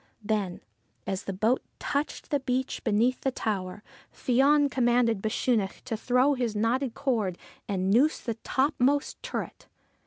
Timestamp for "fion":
4.11-4.67